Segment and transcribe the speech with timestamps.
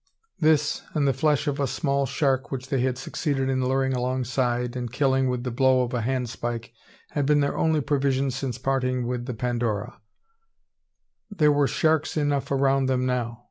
[0.39, 4.75] This, and the flesh of a small shark, which they had succeeded in luring alongside,
[4.75, 6.73] and killing with the blow of a handspike,
[7.11, 10.01] had been their only provision since parting with the Pandora.
[11.29, 13.37] There were sharks enough around them now.